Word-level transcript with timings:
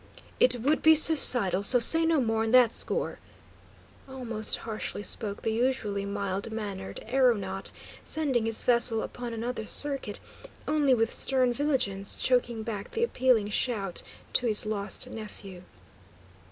"It 0.39 0.59
would 0.61 0.81
be 0.81 0.95
suicidal, 0.95 1.61
so 1.61 1.77
say 1.77 2.07
no 2.07 2.19
more 2.19 2.41
on 2.41 2.49
that 2.49 2.73
score," 2.73 3.19
almost 4.09 4.55
harshly 4.65 5.03
spoke 5.03 5.43
the 5.43 5.51
usually 5.53 6.05
mild 6.05 6.51
mannered 6.51 7.01
aeronaut, 7.07 7.71
sending 8.03 8.47
his 8.47 8.63
vessel 8.63 9.03
upon 9.03 9.31
another 9.31 9.67
circuit, 9.67 10.19
only 10.67 10.95
with 10.95 11.13
stern 11.13 11.53
vigilance 11.53 12.15
choking 12.15 12.63
back 12.63 12.89
the 12.93 13.03
appealing 13.03 13.49
shout 13.49 14.01
to 14.33 14.47
his 14.47 14.65
lost 14.65 15.05
nephew. 15.05 15.61